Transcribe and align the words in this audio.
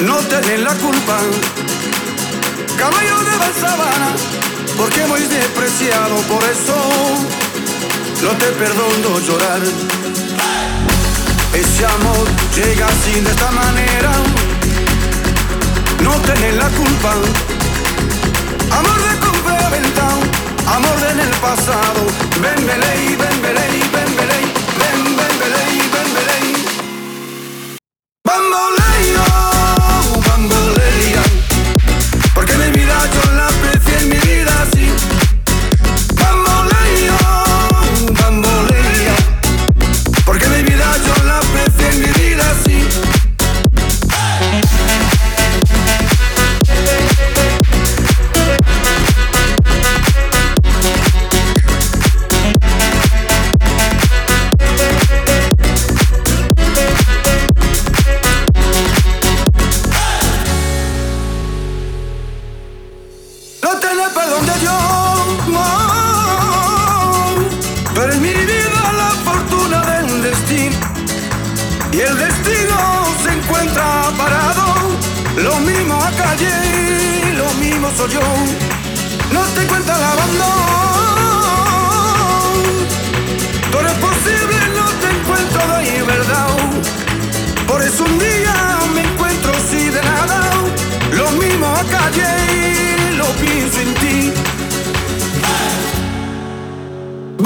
no 0.00 0.16
tenés 0.16 0.60
la 0.60 0.74
culpa. 0.74 1.18
Caballo 2.76 3.18
de 3.20 3.36
la 3.38 3.52
sabana, 3.60 4.08
porque 4.76 5.06
muy 5.06 5.20
despreciado, 5.20 6.16
por 6.28 6.42
eso 6.44 6.76
no 8.22 8.30
te 8.30 8.46
perdono 8.46 9.20
llorar. 9.26 9.60
Ese 11.52 11.86
amor 11.86 12.26
llega 12.54 12.86
así 12.86 13.20
de 13.20 13.30
esta 13.30 13.50
manera, 13.52 14.12
no 16.02 16.12
tenés 16.22 16.54
la 16.56 16.68
culpa. 16.68 17.14
Amor 18.70 18.98
de 19.08 19.18
compra 19.24 19.70
venta, 19.70 20.08
amor 20.66 21.00
de 21.00 21.10
en 21.12 21.20
el 21.20 21.30
pasado. 21.40 22.00
Ven, 22.42 22.66
beley, 22.66 23.16
ven, 23.16 23.42
beley, 23.42 23.80
ven, 23.94 24.16
beley, 24.16 24.44
ven, 24.80 25.16
ven, 25.16 25.38
ven, 25.40 26.08
beley. 26.16 26.66
Bamboleo, 28.26 29.05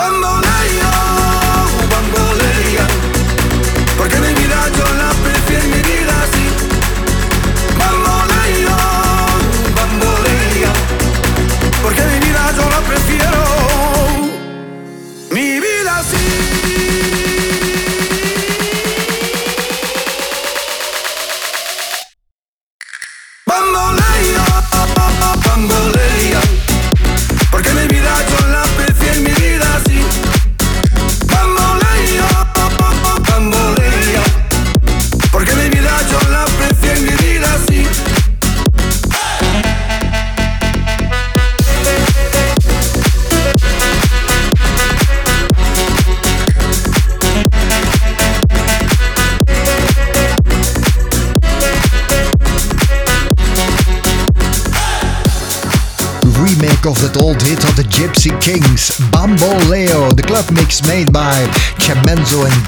Bamboleo, 0.00 0.50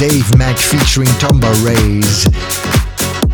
Dave 0.09 0.37
Mak 0.37 0.59
featuring 0.59 1.07
Tambo 1.21 1.47
Reyes. 1.63 2.25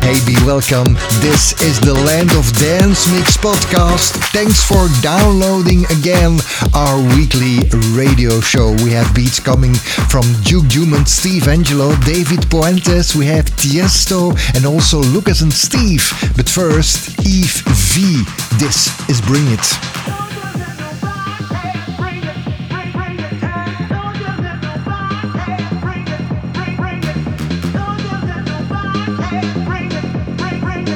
Hey, 0.05 0.23
be 0.23 0.35
welcome. 0.45 0.93
This 1.17 1.59
is 1.63 1.79
the 1.79 1.95
Land 1.95 2.29
of 2.33 2.45
Dance 2.59 3.11
Mix 3.11 3.37
podcast. 3.37 4.13
Thanks 4.29 4.63
for 4.63 4.87
downloading 5.01 5.85
again 5.85 6.37
our 6.75 7.01
weekly 7.17 7.65
radio 7.97 8.39
show. 8.39 8.73
We 8.83 8.91
have 8.91 9.11
beats 9.15 9.39
coming 9.39 9.73
from 9.73 10.21
Duke 10.43 10.67
Dumont, 10.67 11.07
Steve 11.07 11.47
Angello, 11.47 11.89
David 12.05 12.41
Puentez, 12.51 13.15
we 13.15 13.25
have 13.25 13.45
Tiesto, 13.45 14.37
and 14.55 14.63
also 14.63 14.99
Lucas 14.99 15.41
and 15.41 15.51
Steve. 15.51 16.07
But 16.37 16.47
first, 16.47 17.17
Yves 17.25 17.63
V. 17.65 18.23
This 18.59 18.93
is 19.09 19.19
Bring 19.21 19.47
It. 19.47 19.88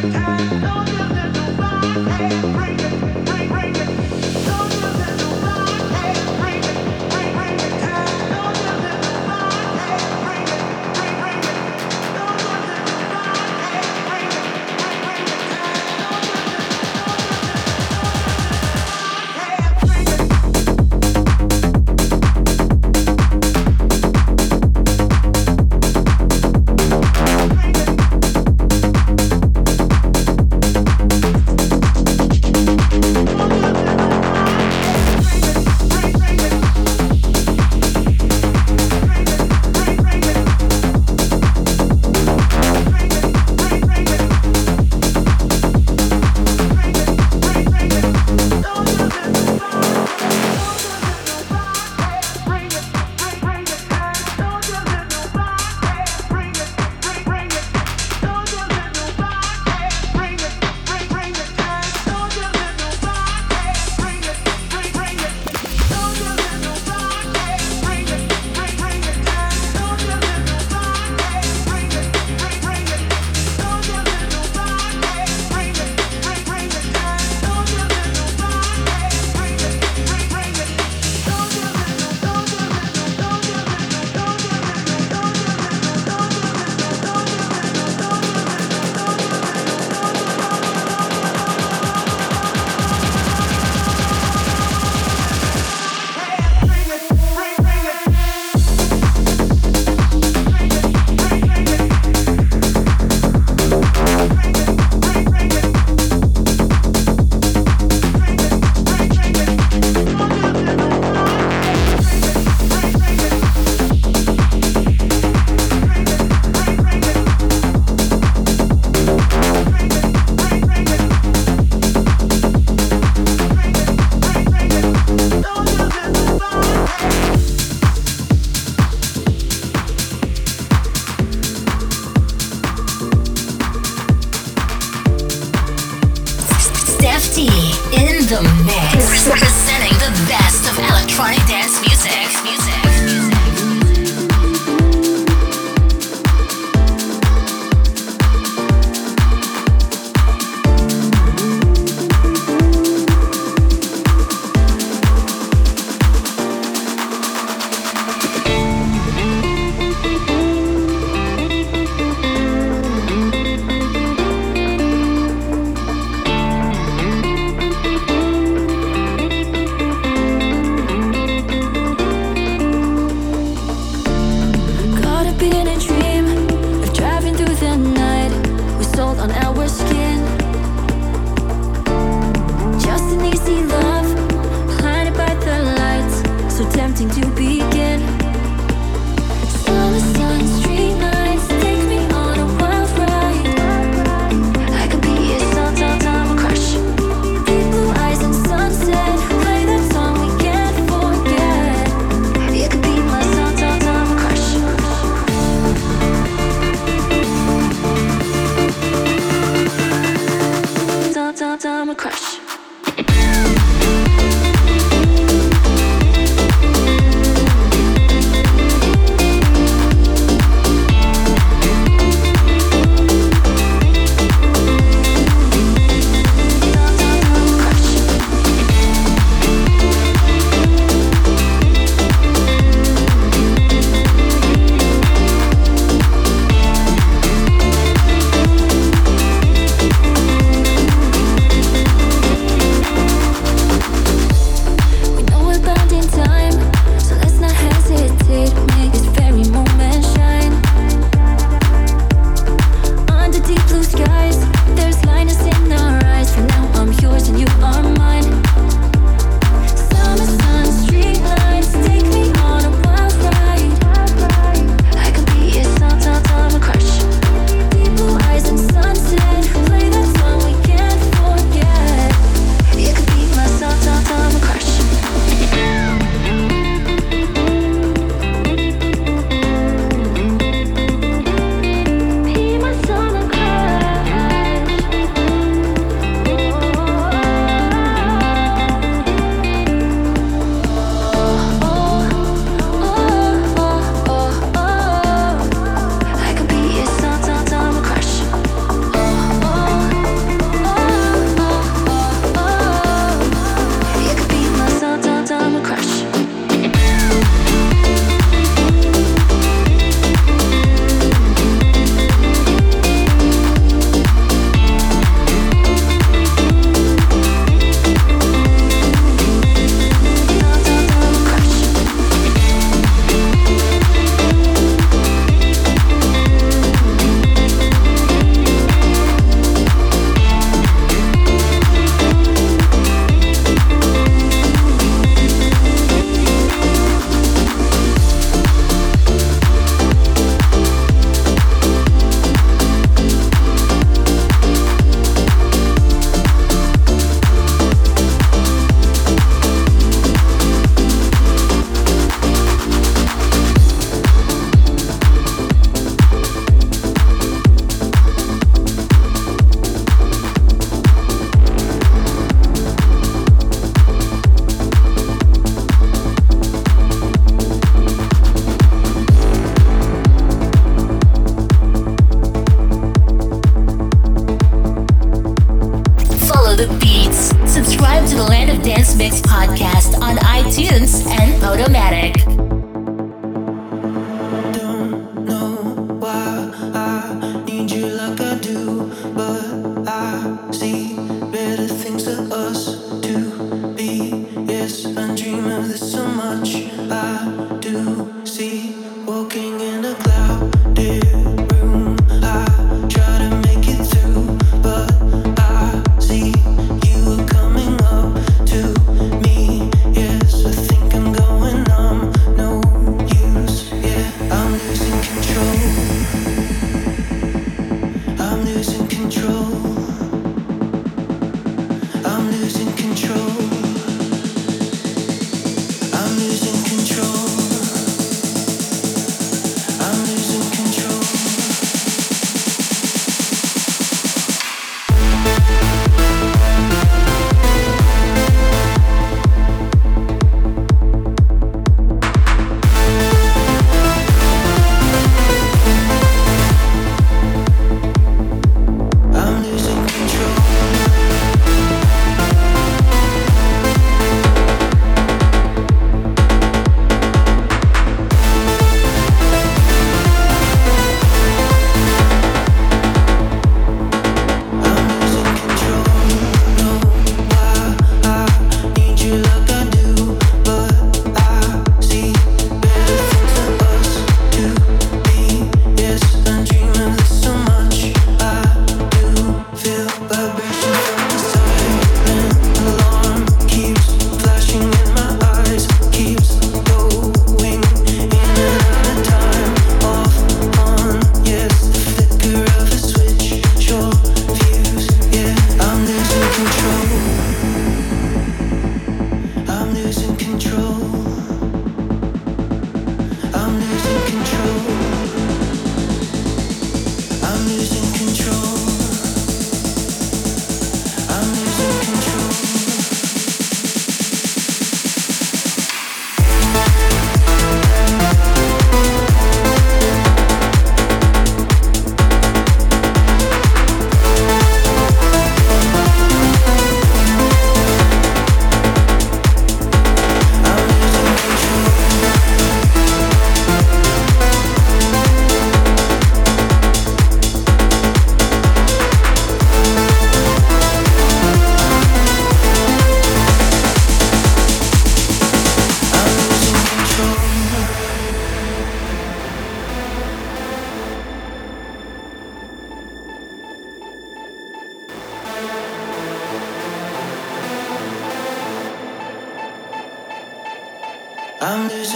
time. 0.02 0.63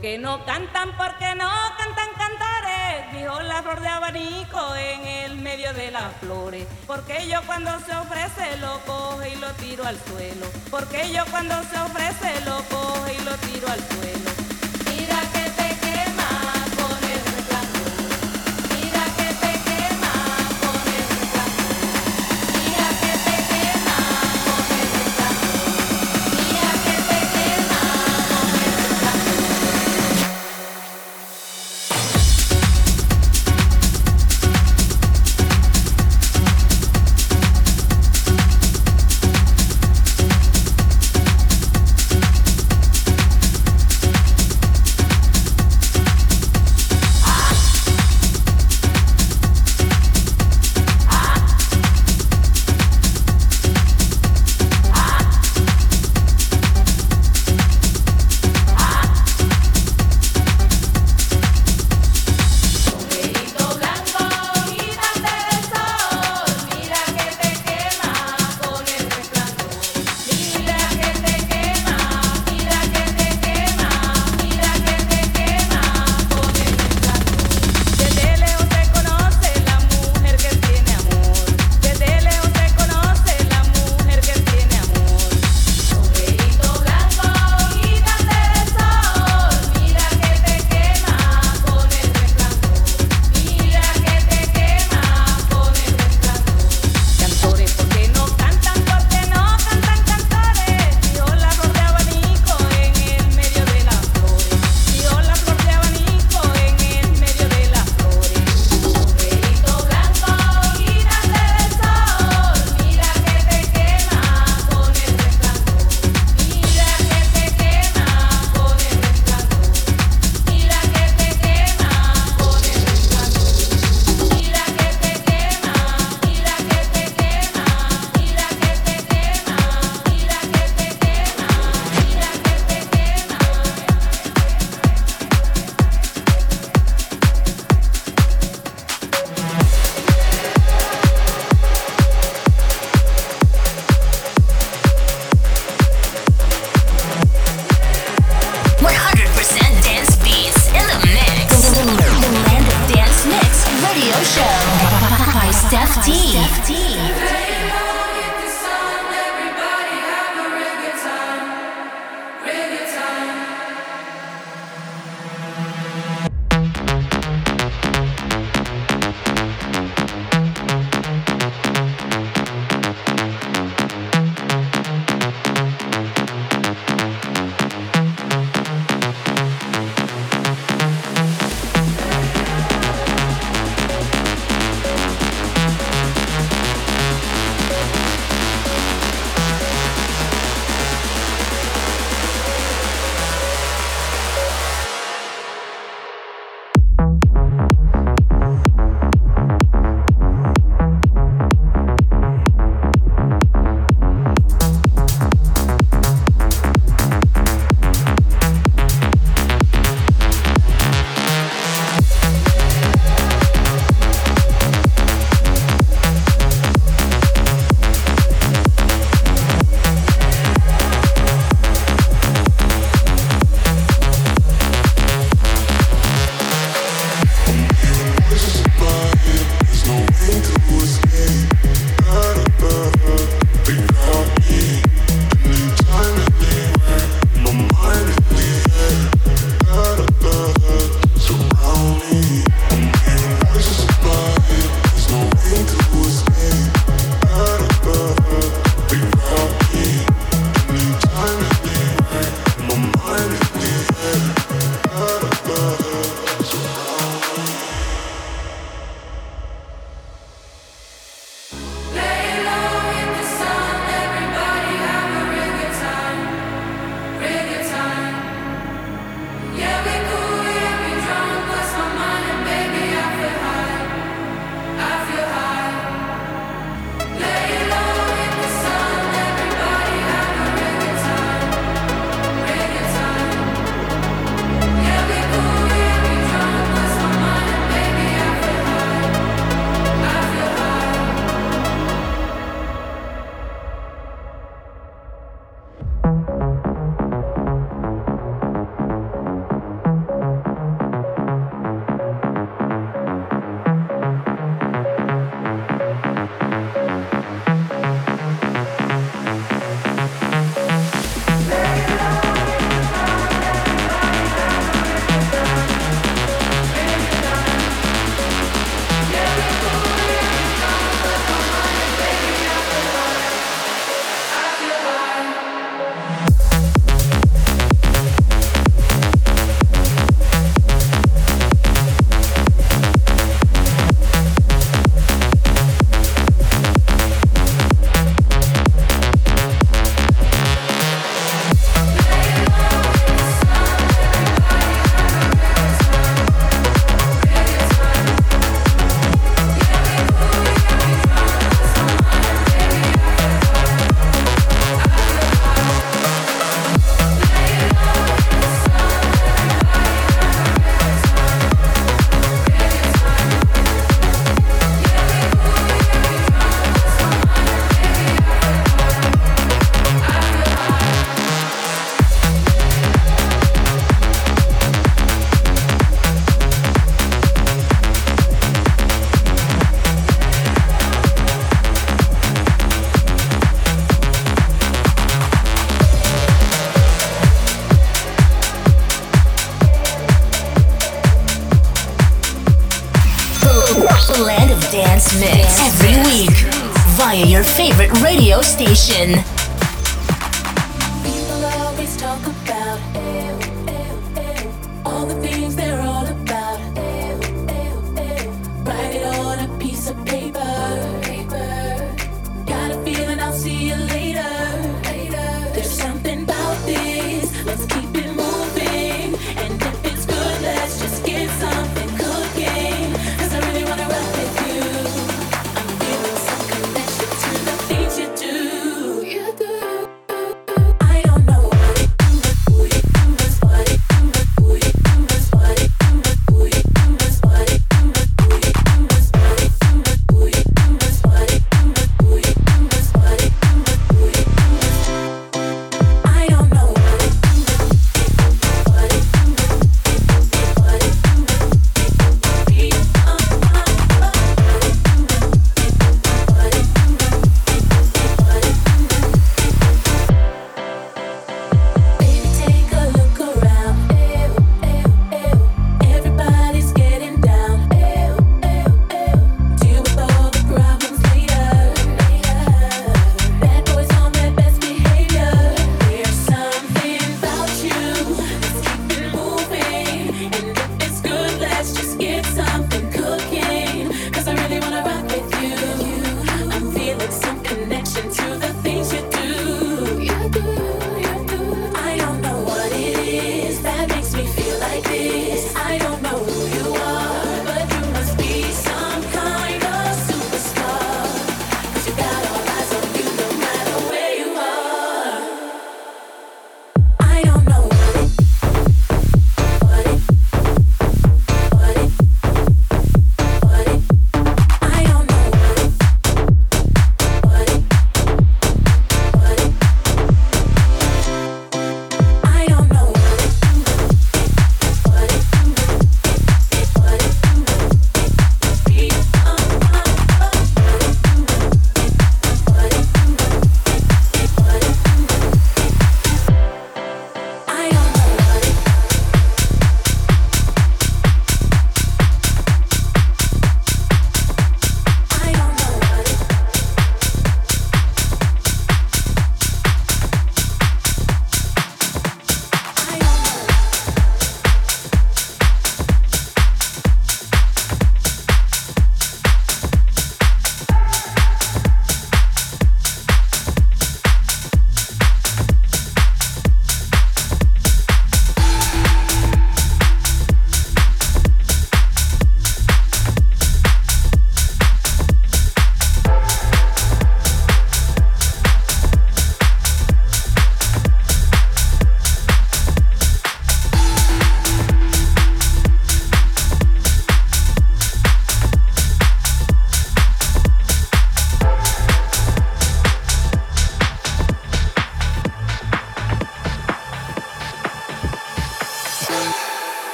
Que 0.00 0.16
no 0.16 0.46
cantan, 0.46 0.96
porque 0.96 1.34
no 1.34 1.50
cantan 1.76 2.08
cantares, 2.16 3.12
dijo 3.12 3.38
la 3.42 3.62
flor 3.62 3.80
de 3.80 3.88
abanico 3.88 4.74
en 4.74 5.06
el 5.06 5.36
medio 5.36 5.74
de 5.74 5.90
las 5.90 6.16
flores. 6.16 6.66
Porque 6.86 7.28
yo 7.28 7.42
cuando 7.44 7.70
se 7.80 7.94
ofrece 7.94 8.56
lo 8.62 8.78
coge 8.86 9.34
y 9.34 9.36
lo 9.36 9.50
tiro 9.52 9.84
al 9.84 9.98
suelo. 9.98 10.46
Porque 10.70 11.12
yo 11.12 11.22
cuando 11.30 11.54
se 11.64 11.78
ofrece 11.78 12.40
lo 12.46 12.62
coge 12.70 13.14
y 13.14 13.24
lo 13.24 13.36
tiro 13.36 13.68
al 13.68 13.80
suelo. 13.80 14.39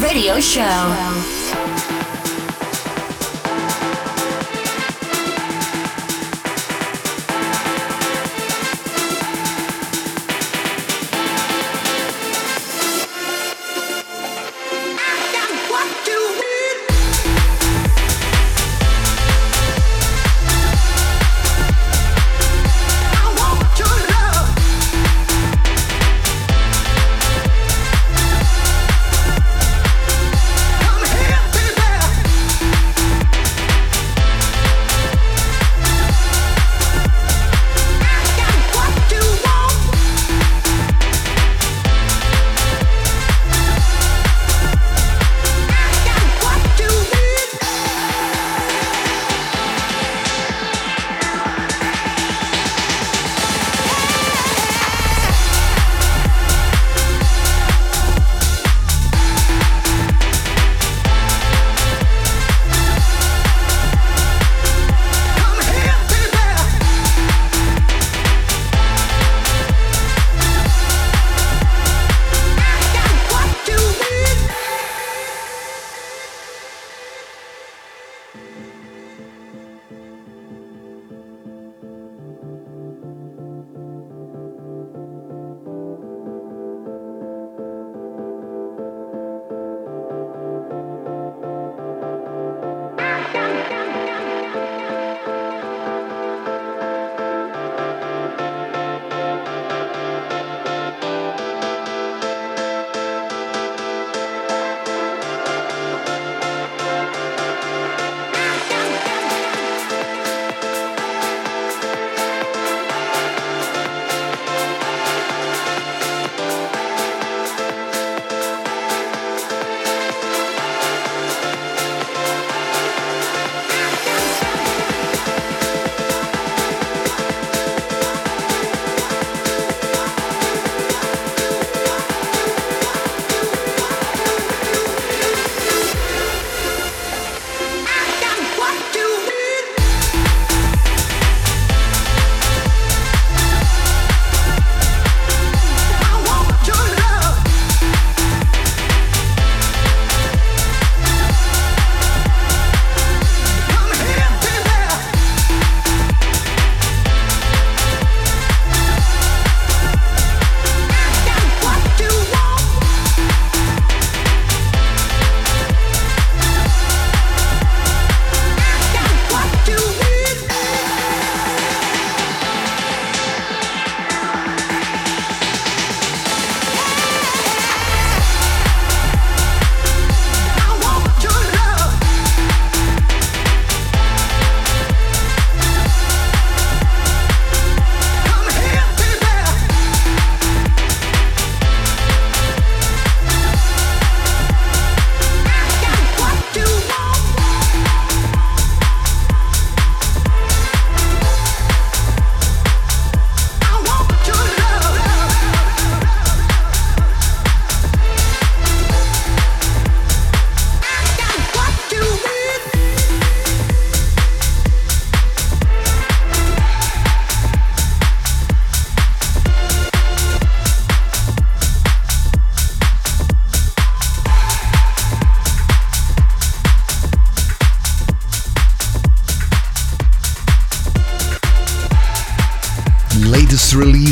Radio 0.00 0.40
show. 0.40 1.27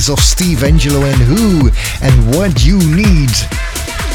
Release 0.06 0.18
of 0.20 0.24
Steve 0.24 0.58
Angello 0.58 1.02
and 1.04 1.20
Who 1.22 1.70
and 2.00 2.34
What 2.36 2.64
You 2.64 2.78
Need. 2.78 3.30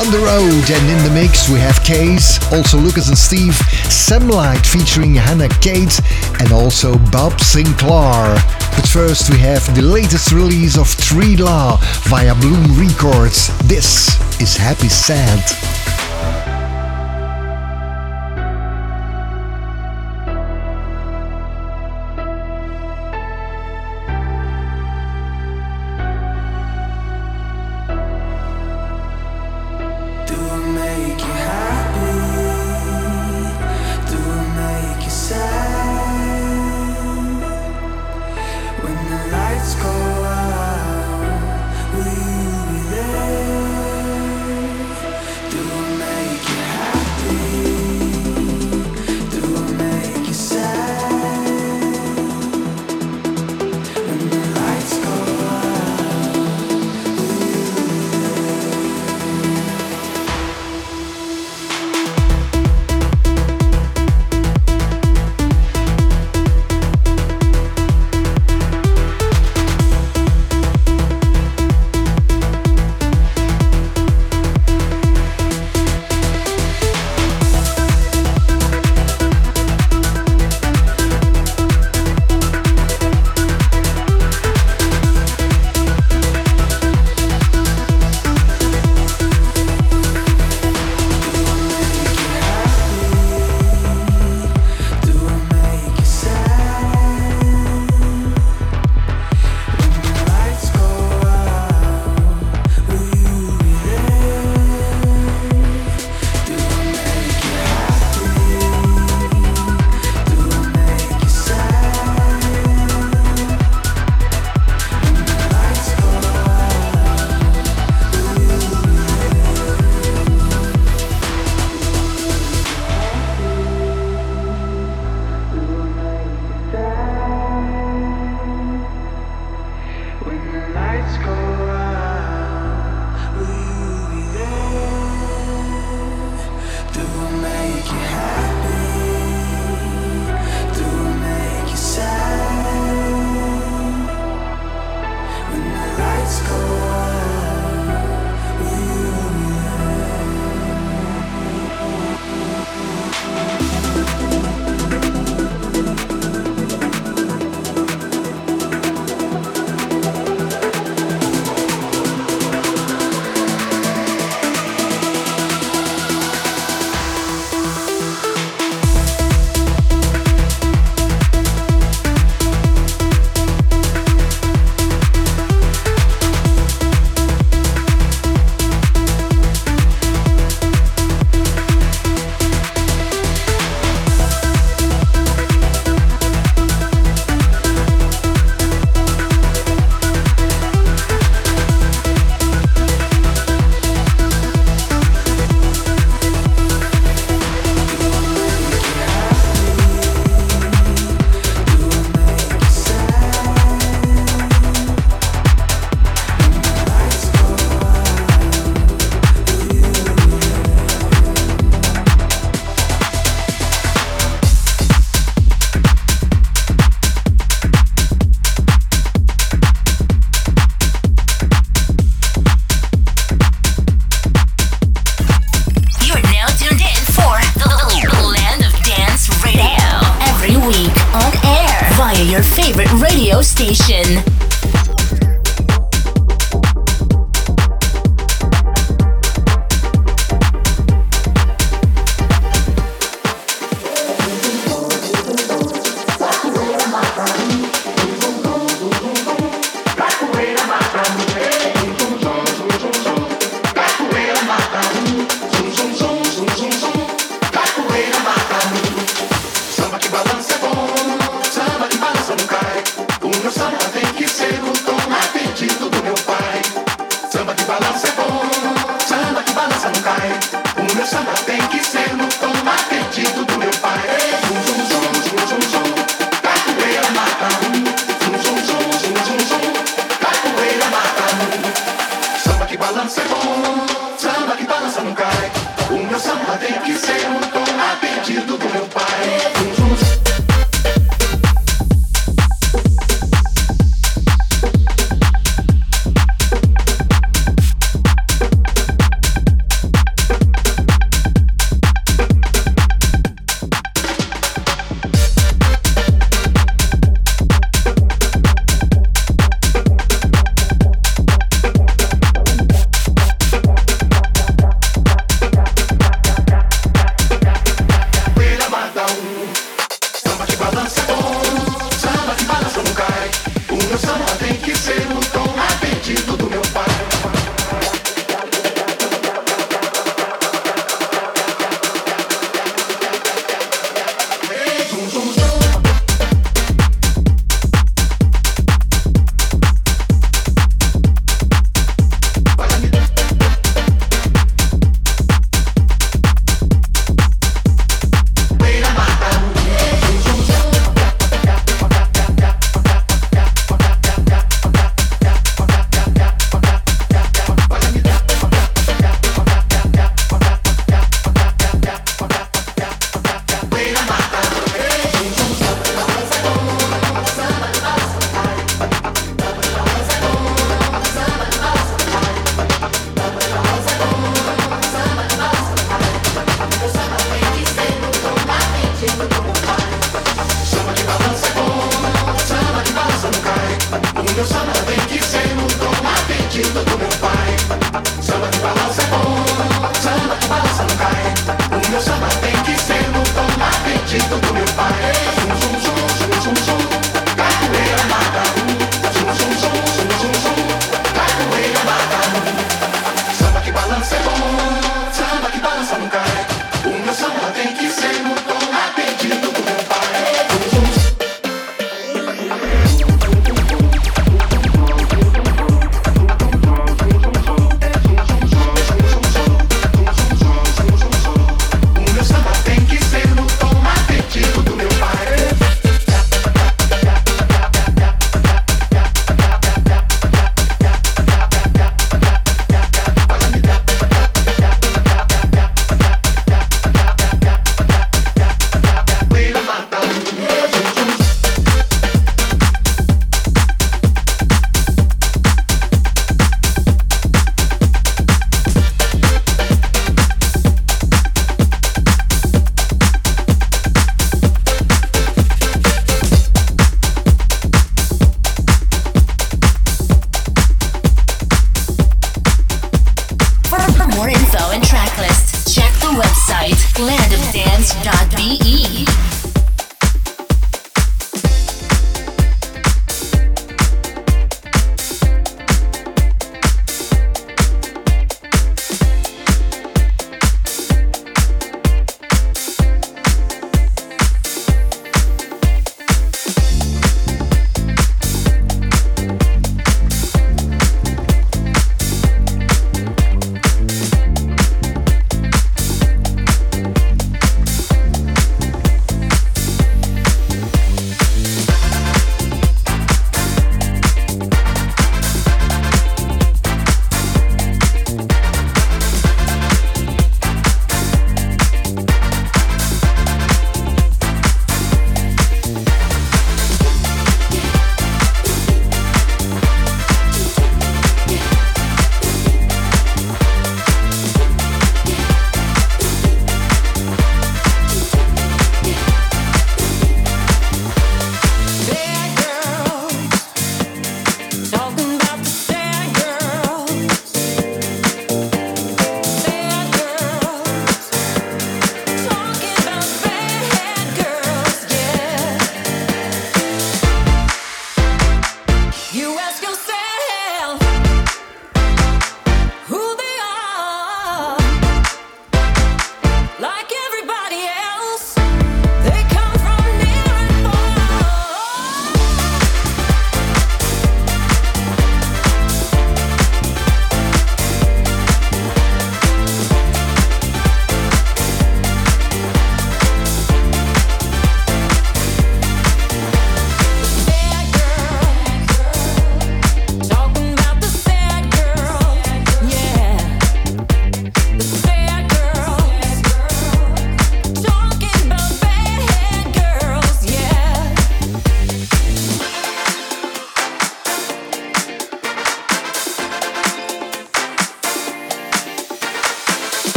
On 0.00 0.10
the 0.10 0.18
road 0.18 0.70
and 0.70 0.90
in 0.90 1.04
the 1.04 1.10
mix 1.14 1.48
we 1.48 1.58
have 1.60 1.82
Case, 1.84 2.40
also 2.52 2.78
Lucas 2.78 3.08
and 3.08 3.18
Steve, 3.18 3.54
Samlight 3.88 4.64
featuring 4.66 5.14
Hannah 5.14 5.48
Kate 5.60 6.00
and 6.40 6.52
also 6.52 6.98
Bob 7.10 7.34
Sinclar. 7.34 8.34
But 8.74 8.88
first 8.88 9.30
we 9.30 9.38
have 9.38 9.62
the 9.74 9.82
latest 9.82 10.32
release 10.32 10.76
of 10.76 10.86
3LAU 10.86 11.78
via 12.08 12.34
Blume 12.34 12.78
Records. 12.78 13.56
This 13.68 14.08
is 14.40 14.56
Happy 14.56 14.88
Sad. 14.88 15.65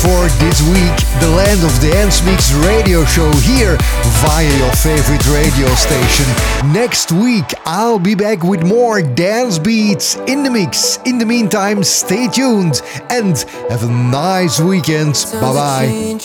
For 0.00 0.28
this 0.40 0.62
week. 0.62 0.96
The 1.20 1.28
Land 1.36 1.62
of 1.62 1.72
Dance 1.80 2.24
Mix 2.24 2.52
radio 2.64 3.04
show 3.04 3.30
here 3.44 3.76
via 4.24 4.58
your 4.58 4.72
favorite 4.72 5.26
radio 5.28 5.68
station. 5.74 6.24
Next 6.72 7.12
week, 7.12 7.52
I'll 7.66 7.98
be 7.98 8.14
back 8.14 8.42
with 8.42 8.64
more 8.66 9.02
dance 9.02 9.58
beats 9.58 10.16
in 10.26 10.42
the 10.42 10.50
mix. 10.50 10.98
In 11.04 11.18
the 11.18 11.26
meantime, 11.26 11.84
stay 11.84 12.28
tuned 12.28 12.80
and 13.10 13.38
have 13.68 13.82
a 13.82 13.90
nice 13.90 14.58
weekend. 14.58 15.14
Bye 15.34 15.52
bye. 15.60 16.18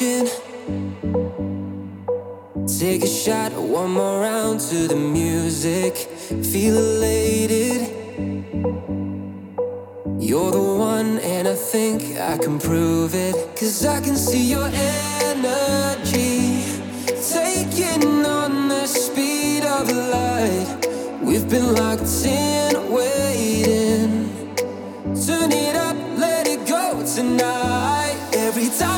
Take 2.79 3.03
a 3.03 3.07
shot, 3.07 3.51
one 3.53 3.91
more 3.91 4.21
round 4.21 4.59
to 4.71 4.87
the 4.87 4.95
music. 4.95 5.95
Feel 5.95 6.77
elated. 6.77 7.94
You're 10.25 10.49
the 10.49 10.59
one, 10.59 11.19
and 11.19 11.47
I 11.47 11.53
think 11.53 12.19
I 12.19 12.35
can 12.39 12.57
prove 12.57 13.13
it. 13.13 13.35
Cause 13.55 13.85
I 13.85 14.01
can 14.01 14.15
see 14.15 14.49
your 14.49 14.67
energy 15.21 16.63
taking 17.31 18.25
on 18.25 18.67
the 18.67 18.87
speed 18.87 19.63
of 19.65 19.91
light. 19.91 20.87
We've 21.21 21.47
been 21.47 21.75
locked 21.75 22.25
in, 22.25 22.91
waiting. 22.91 24.55
Turn 25.27 25.51
it 25.51 25.75
up, 25.75 25.95
let 26.17 26.47
it 26.47 26.65
go 26.67 27.05
tonight. 27.05 28.17
Every 28.33 28.69
time 28.69 28.94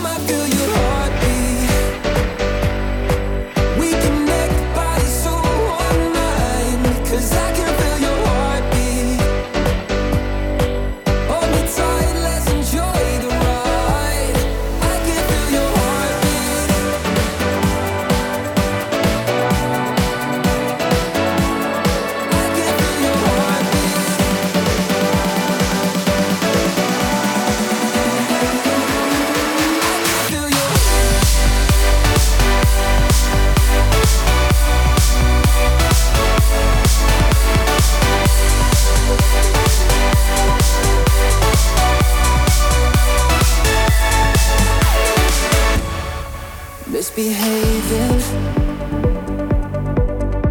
misbehaving. 46.89 48.21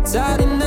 Tied 0.04 0.40
in 0.40 0.65